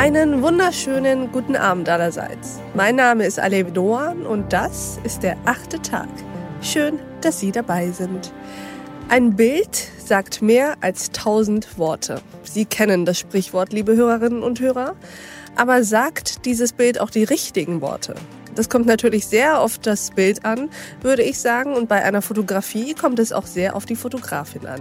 [0.00, 2.58] Einen wunderschönen guten Abend allerseits.
[2.72, 6.08] Mein Name ist Alev Doan und das ist der achte Tag.
[6.62, 8.32] Schön, dass Sie dabei sind.
[9.10, 12.22] Ein Bild sagt mehr als tausend Worte.
[12.44, 14.96] Sie kennen das Sprichwort, liebe Hörerinnen und Hörer.
[15.54, 18.14] Aber sagt dieses Bild auch die richtigen Worte?
[18.54, 20.70] Das kommt natürlich sehr auf das Bild an,
[21.02, 21.74] würde ich sagen.
[21.74, 24.80] Und bei einer Fotografie kommt es auch sehr auf die Fotografin an.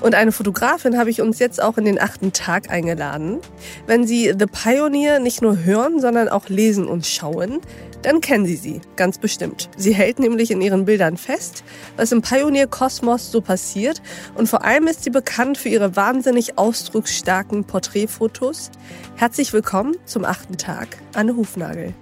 [0.00, 3.40] Und eine Fotografin habe ich uns jetzt auch in den achten Tag eingeladen.
[3.86, 7.60] Wenn Sie The Pioneer nicht nur hören, sondern auch lesen und schauen,
[8.02, 9.68] dann kennen Sie sie, ganz bestimmt.
[9.76, 11.64] Sie hält nämlich in ihren Bildern fest,
[11.96, 14.02] was im Pioneer-Kosmos so passiert
[14.34, 18.70] und vor allem ist sie bekannt für ihre wahnsinnig ausdrucksstarken Porträtfotos.
[19.16, 21.94] Herzlich willkommen zum achten Tag, Anne Hufnagel.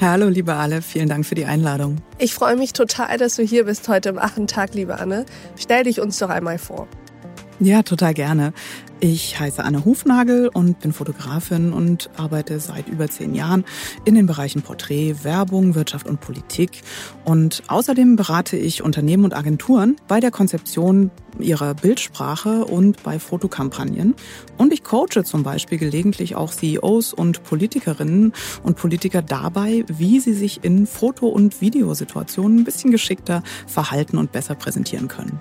[0.00, 1.98] Hallo, liebe Alle, vielen Dank für die Einladung.
[2.16, 5.26] Ich freue mich total, dass du hier bist heute im achten Tag, liebe Anne.
[5.56, 6.88] Stell dich uns doch einmal vor.
[7.62, 8.54] Ja, total gerne.
[9.00, 13.66] Ich heiße Anne Hufnagel und bin Fotografin und arbeite seit über zehn Jahren
[14.06, 16.80] in den Bereichen Porträt, Werbung, Wirtschaft und Politik.
[17.22, 24.14] Und außerdem berate ich Unternehmen und Agenturen bei der Konzeption ihrer Bildsprache und bei Fotokampagnen.
[24.56, 30.34] Und ich coache zum Beispiel gelegentlich auch CEOs und Politikerinnen und Politiker dabei, wie sie
[30.34, 35.38] sich in Foto- und Videosituationen ein bisschen geschickter verhalten und besser präsentieren können.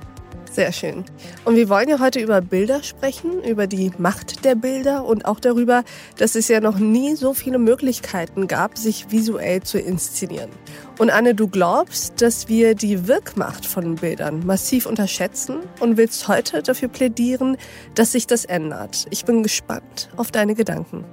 [0.52, 1.06] Sehr schön.
[1.46, 5.40] Und wir wollen ja heute über Bilder sprechen, über die Macht der Bilder und auch
[5.40, 5.84] darüber,
[6.18, 10.50] dass es ja noch nie so viele Möglichkeiten gab, sich visuell zu inszenieren.
[10.98, 16.64] Und Anne, du glaubst, dass wir die Wirkmacht von Bildern massiv unterschätzen und willst heute
[16.64, 17.56] dafür plädieren,
[17.94, 19.06] dass sich das ändert.
[19.12, 21.06] Ich bin gespannt auf deine Gedanken.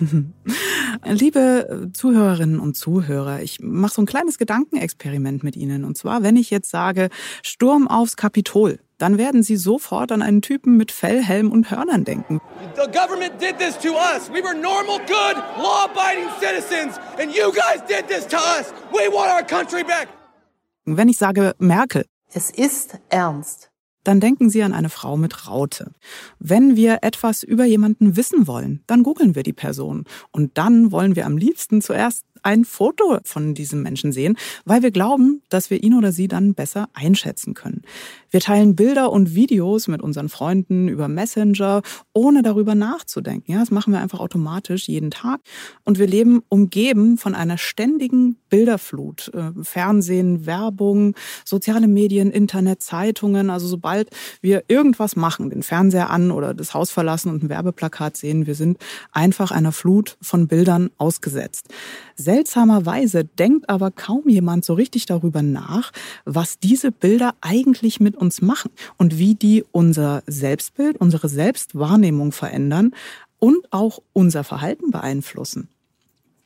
[1.04, 5.84] Liebe Zuhörerinnen und Zuhörer, ich mache so ein kleines Gedankenexperiment mit Ihnen.
[5.84, 7.08] Und zwar, wenn ich jetzt sage,
[7.42, 12.04] Sturm aufs Kapitol, dann werden Sie sofort an einen Typen mit Fell, Helm und Hörnern
[12.04, 12.40] denken.
[12.76, 14.30] The government did this to us.
[14.30, 16.98] We were normal, good, law-abiding citizens.
[17.20, 18.72] And you guys did this to us.
[18.92, 20.08] We want our country back.
[20.84, 22.04] Wenn ich sage Merkel.
[22.32, 23.70] Es ist ernst
[24.04, 25.92] dann denken Sie an eine Frau mit Raute.
[26.38, 30.04] Wenn wir etwas über jemanden wissen wollen, dann googeln wir die Person.
[30.30, 34.90] Und dann wollen wir am liebsten zuerst ein Foto von diesem Menschen sehen, weil wir
[34.90, 37.82] glauben, dass wir ihn oder sie dann besser einschätzen können.
[38.34, 43.52] Wir teilen Bilder und Videos mit unseren Freunden über Messenger, ohne darüber nachzudenken.
[43.52, 45.40] Ja, das machen wir einfach automatisch jeden Tag.
[45.84, 49.30] Und wir leben umgeben von einer ständigen Bilderflut.
[49.34, 53.50] Äh, Fernsehen, Werbung, soziale Medien, Internet, Zeitungen.
[53.50, 54.10] Also sobald
[54.40, 58.56] wir irgendwas machen, den Fernseher an oder das Haus verlassen und ein Werbeplakat sehen, wir
[58.56, 58.78] sind
[59.12, 61.68] einfach einer Flut von Bildern ausgesetzt.
[62.34, 65.92] Seltsamerweise denkt aber kaum jemand so richtig darüber nach,
[66.24, 72.90] was diese Bilder eigentlich mit uns machen und wie die unser Selbstbild, unsere Selbstwahrnehmung verändern
[73.38, 75.68] und auch unser Verhalten beeinflussen.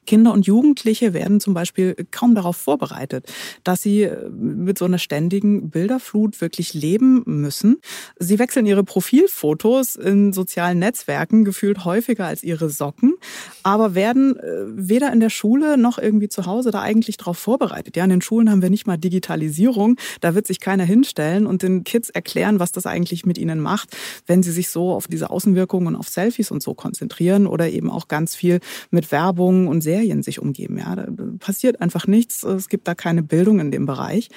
[0.08, 3.30] Kinder und Jugendliche werden zum Beispiel kaum darauf vorbereitet,
[3.62, 7.76] dass sie äh, mit so einer ständigen Bilderflut wirklich leben müssen.
[8.18, 13.16] Sie wechseln ihre Profilfotos in sozialen Netzwerken gefühlt häufiger als ihre Socken,
[13.62, 17.96] aber werden äh, weder in der Schule noch irgendwie zu Hause da eigentlich darauf vorbereitet.
[17.96, 19.96] Ja, in den Schulen haben wir nicht mal Digitalisierung.
[20.20, 23.96] Da wird sich keiner hinstellen und den Kids erklären, was das eigentlich mit ihnen macht,
[24.26, 27.90] wenn sie sich so auf diese Außenwirkungen und auf Selfies und so konzentrieren oder eben
[27.90, 30.78] auch ganz viel mit Werbung und Serien sich umgeben.
[30.78, 31.06] Ja, da
[31.38, 32.42] passiert einfach nichts.
[32.42, 34.28] Es gibt da keine Bildung in dem Bereich.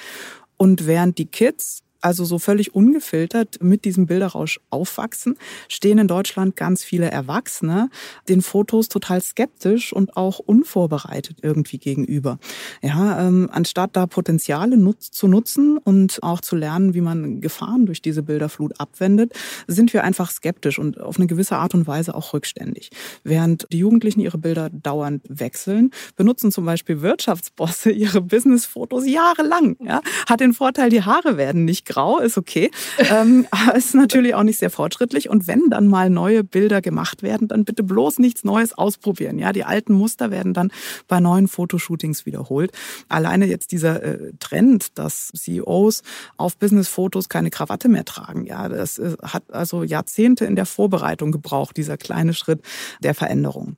[0.58, 6.56] Und während die Kids also so völlig ungefiltert mit diesem Bilderrausch aufwachsen, stehen in Deutschland
[6.56, 7.89] ganz viele Erwachsene
[8.28, 12.39] den Fotos total skeptisch und auch unvorbereitet irgendwie gegenüber.
[12.81, 17.85] Ja, ähm, anstatt da Potenziale nutz zu nutzen und auch zu lernen, wie man Gefahren
[17.85, 19.33] durch diese Bilderflut abwendet,
[19.68, 22.89] sind wir einfach skeptisch und auf eine gewisse Art und Weise auch rückständig.
[23.24, 29.75] Während die Jugendlichen ihre Bilder dauernd wechseln, benutzen zum Beispiel Wirtschaftsbosse ihre Businessfotos jahrelang.
[29.80, 32.71] Ja, hat den Vorteil, die Haare werden nicht grau, ist okay.
[32.97, 35.29] ähm, aber ist natürlich auch nicht sehr fortschrittlich.
[35.29, 39.39] Und wenn dann mal neue Bilder gemacht werden, dann bitte bloß nichts Neues ausprobieren.
[39.39, 40.71] Ja, die alten Muster werden dann
[41.07, 42.71] bei neuen Fotoshootings wiederholt.
[43.09, 46.03] Alleine jetzt dieser äh, Trend, dass CEOs
[46.38, 51.31] auf Business-Fotos keine Krawatte mehr tragen, ja, das äh, hat also Jahrzehnte in der Vorbereitung
[51.31, 52.61] gebraucht, dieser kleine Schritt
[53.01, 53.77] der Veränderung.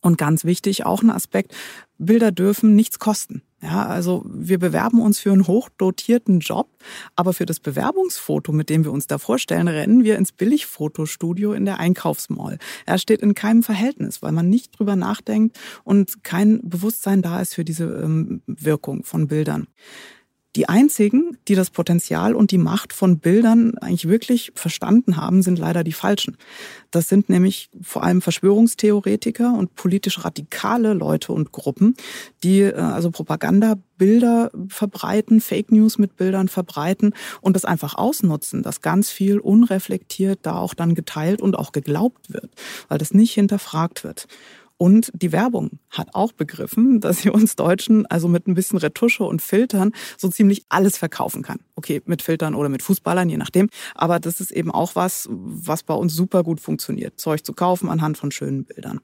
[0.00, 1.54] Und ganz wichtig, auch ein Aspekt,
[1.98, 3.42] Bilder dürfen nichts kosten.
[3.60, 6.68] Ja, also wir bewerben uns für einen hochdotierten Job,
[7.16, 11.64] aber für das Bewerbungsfoto, mit dem wir uns da vorstellen, rennen wir ins Billigfotostudio in
[11.64, 12.58] der Einkaufsmall.
[12.86, 17.54] Er steht in keinem Verhältnis, weil man nicht drüber nachdenkt und kein Bewusstsein da ist
[17.54, 19.66] für diese ähm, Wirkung von Bildern.
[20.56, 25.58] Die einzigen, die das Potenzial und die Macht von Bildern eigentlich wirklich verstanden haben, sind
[25.58, 26.38] leider die Falschen.
[26.90, 31.94] Das sind nämlich vor allem Verschwörungstheoretiker und politisch radikale Leute und Gruppen,
[32.42, 37.12] die äh, also Propagandabilder verbreiten, Fake News mit Bildern verbreiten
[37.42, 42.32] und das einfach ausnutzen, dass ganz viel unreflektiert da auch dann geteilt und auch geglaubt
[42.32, 42.50] wird,
[42.88, 44.26] weil das nicht hinterfragt wird.
[44.78, 49.24] Und die Werbung hat auch begriffen, dass sie uns Deutschen also mit ein bisschen Retusche
[49.24, 51.58] und Filtern so ziemlich alles verkaufen kann.
[51.74, 53.68] Okay, mit Filtern oder mit Fußballern, je nachdem.
[53.94, 57.18] Aber das ist eben auch was, was bei uns super gut funktioniert.
[57.18, 59.00] Zeug zu kaufen anhand von schönen Bildern.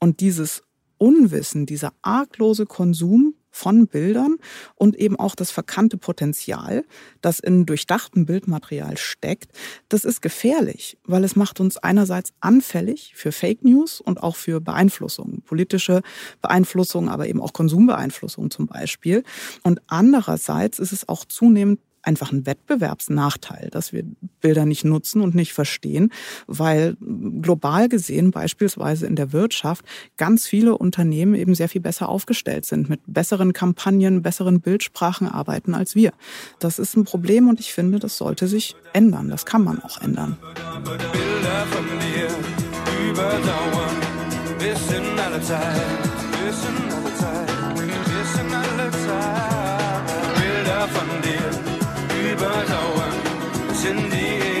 [0.00, 0.62] Und dieses
[0.98, 4.36] Unwissen, dieser arglose Konsum von Bildern
[4.74, 6.84] und eben auch das verkannte Potenzial,
[7.20, 9.52] das in durchdachtem Bildmaterial steckt,
[9.88, 14.60] das ist gefährlich, weil es macht uns einerseits anfällig für Fake News und auch für
[14.60, 16.02] Beeinflussung, politische
[16.42, 19.22] Beeinflussung, aber eben auch Konsumbeeinflussung zum Beispiel.
[19.62, 24.04] Und andererseits ist es auch zunehmend einfach ein Wettbewerbsnachteil, dass wir
[24.40, 26.12] Bilder nicht nutzen und nicht verstehen,
[26.46, 26.96] weil
[27.40, 29.84] global gesehen beispielsweise in der Wirtschaft
[30.16, 35.74] ganz viele Unternehmen eben sehr viel besser aufgestellt sind, mit besseren Kampagnen, besseren Bildsprachen arbeiten
[35.74, 36.12] als wir.
[36.58, 39.28] Das ist ein Problem und ich finde, das sollte sich ändern.
[39.28, 40.36] Das kann man auch ändern.
[50.36, 51.73] Bilder von dir
[52.44, 53.12] überdauern
[53.68, 54.53] bis in die Ewigkeit.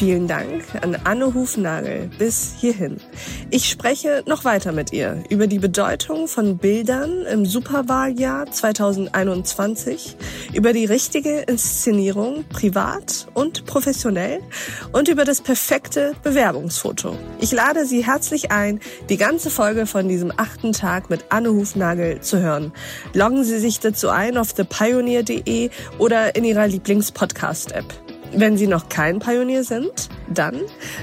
[0.00, 2.96] Vielen Dank an Anne Hufnagel bis hierhin.
[3.50, 10.16] Ich spreche noch weiter mit ihr über die Bedeutung von Bildern im Superwahljahr 2021,
[10.54, 14.40] über die richtige Inszenierung privat und professionell
[14.92, 17.14] und über das perfekte Bewerbungsfoto.
[17.38, 18.80] Ich lade Sie herzlich ein,
[19.10, 22.72] die ganze Folge von diesem achten Tag mit Anne Hufnagel zu hören.
[23.12, 25.68] Loggen Sie sich dazu ein auf thepioneer.de
[25.98, 28.09] oder in Ihrer Lieblingspodcast-App.
[28.32, 30.60] Wenn Sie noch kein Pionier sind, dann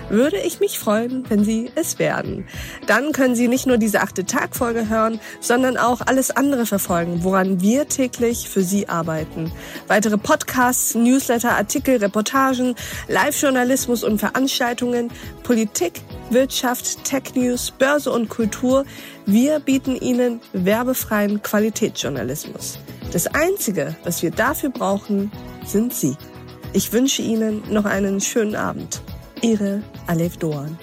[0.09, 2.47] würde ich mich freuen, wenn Sie es werden.
[2.87, 7.59] Dann können Sie nicht nur diese achte Tagfolge hören, sondern auch alles andere verfolgen, woran
[7.61, 9.51] wir täglich für Sie arbeiten.
[9.87, 12.75] Weitere Podcasts, Newsletter, Artikel, Reportagen,
[13.09, 15.09] Live-Journalismus und Veranstaltungen,
[15.43, 18.85] Politik, Wirtschaft, Tech News, Börse und Kultur.
[19.25, 22.79] Wir bieten Ihnen werbefreien Qualitätsjournalismus.
[23.11, 25.31] Das Einzige, was wir dafür brauchen,
[25.65, 26.15] sind Sie.
[26.77, 29.01] Ich wünsche Ihnen noch einen schönen Abend.
[29.41, 30.77] Ihre Alef Doan.